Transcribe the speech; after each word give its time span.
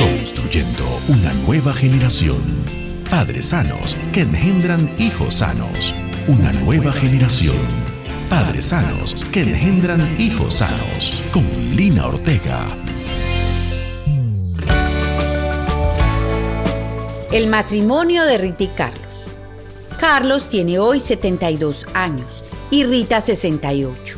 Construyendo 0.00 0.82
una 1.08 1.34
nueva 1.44 1.74
generación. 1.74 2.42
Padres 3.10 3.50
sanos 3.50 3.94
que 4.14 4.22
engendran 4.22 4.94
hijos 4.98 5.34
sanos. 5.34 5.94
Una 6.26 6.54
nueva 6.54 6.90
generación. 6.90 7.66
Padres 8.30 8.64
sanos 8.68 9.26
que 9.30 9.42
engendran 9.42 10.18
hijos 10.18 10.54
sanos. 10.54 11.22
Con 11.34 11.44
Lina 11.76 12.06
Ortega. 12.06 12.66
El 17.30 17.48
matrimonio 17.48 18.24
de 18.24 18.38
Rita 18.38 18.64
y 18.64 18.68
Carlos. 18.68 19.26
Carlos 19.98 20.48
tiene 20.48 20.78
hoy 20.78 21.00
72 21.00 21.84
años 21.92 22.42
y 22.70 22.84
Rita 22.84 23.20
68. 23.20 24.16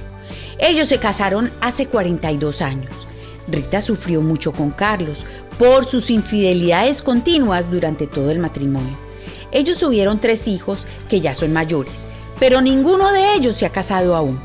Ellos 0.60 0.86
se 0.86 0.98
casaron 0.98 1.50
hace 1.60 1.86
42 1.86 2.62
años. 2.62 3.08
Rita 3.48 3.82
sufrió 3.82 4.20
mucho 4.20 4.52
con 4.52 4.70
Carlos 4.70 5.26
por 5.62 5.86
sus 5.86 6.10
infidelidades 6.10 7.02
continuas 7.02 7.70
durante 7.70 8.08
todo 8.08 8.32
el 8.32 8.40
matrimonio. 8.40 8.98
Ellos 9.52 9.78
tuvieron 9.78 10.20
tres 10.20 10.48
hijos 10.48 10.80
que 11.08 11.20
ya 11.20 11.36
son 11.36 11.52
mayores, 11.52 12.04
pero 12.40 12.60
ninguno 12.60 13.12
de 13.12 13.36
ellos 13.36 13.58
se 13.58 13.66
ha 13.66 13.70
casado 13.70 14.16
aún. 14.16 14.40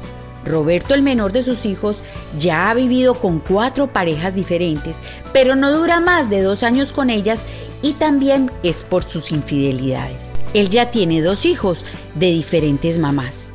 Roberto, 0.45 0.93
el 0.93 1.01
menor 1.01 1.31
de 1.31 1.41
sus 1.41 1.65
hijos, 1.65 1.97
ya 2.37 2.69
ha 2.69 2.75
vivido 2.75 3.15
con 3.15 3.39
cuatro 3.39 3.91
parejas 3.91 4.35
diferentes, 4.35 4.97
pero 5.33 5.55
no 5.55 5.75
dura 5.75 5.99
más 5.99 6.29
de 6.29 6.43
dos 6.43 6.61
años 6.61 6.93
con 6.93 7.09
ellas 7.09 7.45
y 7.81 7.93
también 7.93 8.51
es 8.61 8.83
por 8.83 9.03
sus 9.03 9.31
infidelidades. 9.31 10.31
Él 10.53 10.69
ya 10.69 10.91
tiene 10.91 11.23
dos 11.23 11.45
hijos 11.45 11.83
de 12.13 12.27
diferentes 12.27 12.99
mamás. 12.99 13.53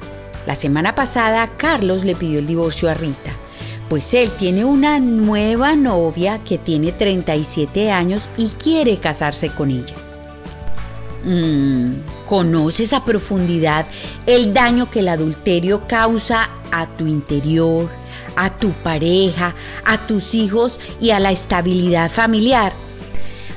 La 0.49 0.57
semana 0.57 0.97
pasada 0.97 1.49
Carlos 1.59 2.03
le 2.03 2.17
pidió 2.17 2.41
el 2.41 2.49
divorcio 2.49 2.91
a 2.91 2.95
Rita, 2.95 3.31
pues 3.93 4.15
él 4.15 4.31
tiene 4.39 4.65
una 4.65 4.99
nueva 5.01 5.77
novia 5.77 6.39
que 6.39 6.57
tiene 6.57 6.93
37 6.93 7.91
años 7.91 8.27
y 8.39 8.49
quiere 8.49 8.97
casarse 8.97 9.51
con 9.51 9.71
ella. 9.71 9.95
Mm, 11.27 11.97
¿Conoces 12.27 12.95
a 12.95 13.05
profundidad 13.05 13.87
el 14.25 14.55
daño 14.55 14.91
que 14.91 15.01
el 15.01 15.09
adulterio 15.09 15.87
causa 15.87 16.49
a 16.71 16.87
tu 16.87 17.07
interior, 17.07 17.91
a 18.35 18.57
tu 18.57 18.73
pareja, 18.73 19.55
a 19.85 20.07
tus 20.07 20.33
hijos 20.33 20.81
y 20.99 21.11
a 21.11 21.21
la 21.21 21.31
estabilidad 21.31 22.11
familiar? 22.11 22.73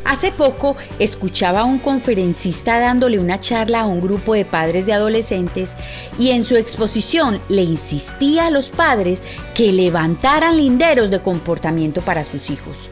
Hace 0.05 0.31
poco 0.31 0.77
escuchaba 0.99 1.61
a 1.61 1.65
un 1.65 1.79
conferencista 1.79 2.79
dándole 2.79 3.17
una 3.17 3.39
charla 3.39 3.81
a 3.81 3.85
un 3.87 4.01
grupo 4.01 4.35
de 4.35 4.45
padres 4.45 4.85
de 4.85 4.93
adolescentes 4.93 5.75
y 6.19 6.29
en 6.29 6.43
su 6.43 6.55
exposición 6.57 7.41
le 7.49 7.63
insistía 7.63 8.45
a 8.45 8.51
los 8.51 8.67
padres 8.69 9.23
que 9.55 9.73
levantaran 9.73 10.57
linderos 10.57 11.09
de 11.09 11.23
comportamiento 11.23 12.01
para 12.01 12.23
sus 12.23 12.51
hijos. 12.51 12.91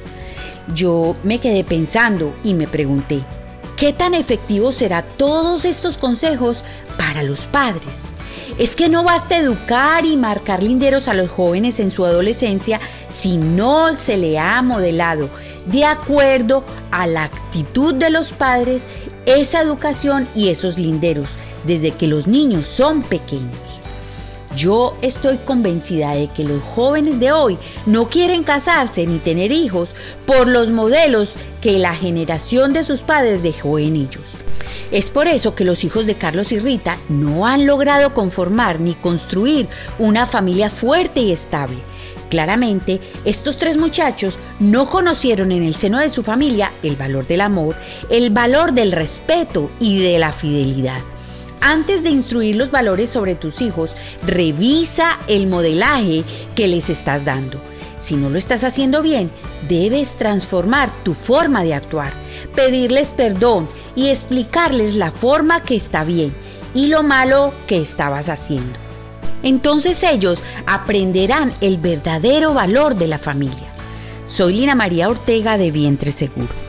Yo 0.73 1.15
me 1.23 1.39
quedé 1.39 1.63
pensando 1.63 2.35
y 2.43 2.55
me 2.55 2.67
pregunté, 2.67 3.19
¿qué 3.77 3.93
tan 3.93 4.15
efectivos 4.15 4.77
serán 4.77 5.05
todos 5.15 5.65
estos 5.65 5.97
consejos 5.97 6.63
para 6.97 7.21
los 7.21 7.41
padres? 7.45 8.05
Es 8.57 8.75
que 8.75 8.89
no 8.89 9.03
basta 9.03 9.37
educar 9.37 10.05
y 10.05 10.17
marcar 10.17 10.63
linderos 10.63 11.07
a 11.07 11.13
los 11.13 11.29
jóvenes 11.29 11.79
en 11.79 11.91
su 11.91 12.05
adolescencia 12.05 12.79
si 13.09 13.37
no 13.37 13.97
se 13.97 14.17
le 14.17 14.39
ha 14.39 14.61
modelado 14.61 15.29
de 15.65 15.85
acuerdo 15.85 16.63
a 16.91 17.07
la 17.07 17.23
actitud 17.23 17.93
de 17.95 18.09
los 18.09 18.31
padres 18.31 18.81
esa 19.25 19.61
educación 19.61 20.27
y 20.35 20.49
esos 20.49 20.77
linderos 20.77 21.29
desde 21.65 21.91
que 21.91 22.07
los 22.07 22.27
niños 22.27 22.67
son 22.67 23.01
pequeños. 23.03 23.57
Yo 24.55 24.95
estoy 25.01 25.37
convencida 25.37 26.11
de 26.11 26.27
que 26.27 26.43
los 26.43 26.61
jóvenes 26.63 27.19
de 27.19 27.31
hoy 27.31 27.57
no 27.87 28.09
quieren 28.09 28.43
casarse 28.43 29.07
ni 29.07 29.17
tener 29.17 29.51
hijos 29.51 29.89
por 30.27 30.47
los 30.47 30.69
modelos 30.69 31.33
que 31.59 31.79
la 31.79 31.95
generación 31.95 32.71
de 32.71 32.83
sus 32.83 33.01
padres 33.01 33.41
dejó 33.41 33.79
en 33.79 33.95
ellos. 33.95 34.23
Es 34.93 35.09
por 35.09 35.27
eso 35.27 35.55
que 35.55 35.65
los 35.65 35.83
hijos 35.83 36.05
de 36.05 36.13
Carlos 36.13 36.51
y 36.51 36.59
Rita 36.59 36.99
no 37.09 37.47
han 37.47 37.65
logrado 37.65 38.13
conformar 38.13 38.79
ni 38.79 38.93
construir 38.93 39.67
una 39.97 40.27
familia 40.27 40.69
fuerte 40.69 41.19
y 41.19 41.31
estable. 41.31 41.77
Claramente, 42.29 43.01
estos 43.25 43.57
tres 43.57 43.75
muchachos 43.75 44.37
no 44.59 44.91
conocieron 44.91 45.51
en 45.51 45.63
el 45.63 45.73
seno 45.73 45.97
de 45.97 46.09
su 46.09 46.21
familia 46.21 46.71
el 46.83 46.95
valor 46.95 47.25
del 47.25 47.41
amor, 47.41 47.75
el 48.11 48.29
valor 48.29 48.73
del 48.73 48.91
respeto 48.91 49.71
y 49.79 49.99
de 49.99 50.19
la 50.19 50.31
fidelidad. 50.31 51.01
Antes 51.59 52.03
de 52.03 52.11
instruir 52.11 52.55
los 52.55 52.69
valores 52.69 53.09
sobre 53.09 53.33
tus 53.33 53.61
hijos, 53.61 53.89
revisa 54.27 55.17
el 55.27 55.47
modelaje 55.47 56.23
que 56.55 56.67
les 56.67 56.91
estás 56.91 57.25
dando. 57.25 57.59
Si 57.99 58.15
no 58.15 58.29
lo 58.29 58.37
estás 58.37 58.63
haciendo 58.63 59.01
bien, 59.01 59.31
debes 59.67 60.09
transformar 60.17 60.91
tu 61.03 61.15
forma 61.15 61.63
de 61.63 61.73
actuar, 61.73 62.13
pedirles 62.53 63.07
perdón 63.07 63.67
y 63.95 64.07
explicarles 64.07 64.95
la 64.95 65.11
forma 65.11 65.61
que 65.61 65.75
está 65.75 66.03
bien 66.03 66.35
y 66.73 66.87
lo 66.87 67.03
malo 67.03 67.53
que 67.67 67.81
estabas 67.81 68.29
haciendo. 68.29 68.79
Entonces 69.43 70.01
ellos 70.03 70.41
aprenderán 70.65 71.53
el 71.61 71.77
verdadero 71.77 72.53
valor 72.53 72.95
de 72.95 73.07
la 73.07 73.17
familia. 73.17 73.67
Soy 74.27 74.53
Lina 74.53 74.73
María 74.73 75.09
Ortega 75.09 75.57
de 75.57 75.69
Vientre 75.69 76.11
Seguro. 76.11 76.62